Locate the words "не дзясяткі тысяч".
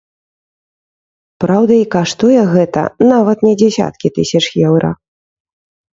3.49-4.45